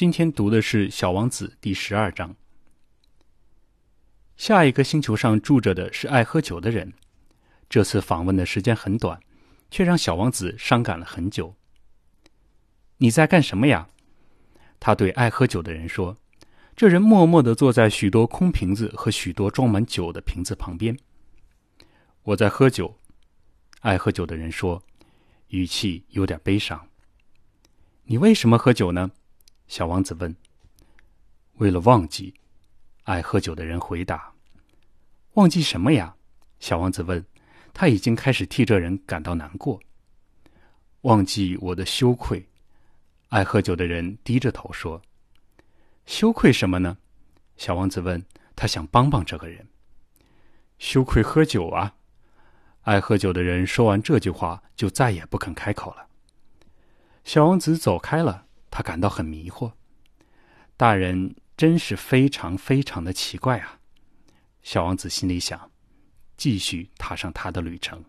[0.00, 2.34] 今天读的是《小王子》第十二章。
[4.34, 6.94] 下一个星球上住着的是爱喝酒的人。
[7.68, 9.20] 这次访问的时间很短，
[9.70, 11.54] 却让小王子伤感了很久。
[12.96, 13.90] 你在干什么呀？
[14.80, 16.16] 他对爱喝酒的人说。
[16.74, 20.98] 这人默默的坐在许多空瓶子和许多装满酒的瓶子旁边。
[22.22, 22.98] 我在喝酒。
[23.80, 24.82] 爱喝酒的人说，
[25.48, 26.88] 语气有点悲伤。
[28.04, 29.10] 你为什么喝酒呢？
[29.70, 30.34] 小王子问。
[31.58, 32.34] 为了忘记。
[33.04, 34.32] 爱喝酒的人回答。
[35.34, 36.16] 忘记什么呀？
[36.58, 37.24] 小王子问。
[37.72, 39.80] 他已经开始替这人感到难过。
[41.02, 42.44] 忘记我的羞愧。
[43.28, 45.00] 爱喝酒的人低着头说。
[46.04, 46.98] 羞愧什么呢？
[47.56, 48.20] 小王子问。
[48.56, 49.64] 他想帮帮这个人。
[50.80, 51.94] 羞愧喝酒啊！
[52.82, 56.08] 爱喝酒的人说完这句话，就再也不肯开口了。
[57.22, 58.46] 小王子走开了，
[58.80, 59.70] 他感到很迷惑。
[60.78, 63.78] 大人真是非常非常的奇怪啊！
[64.62, 65.70] 小王子心里想，
[66.38, 68.02] 继续踏上他的旅程。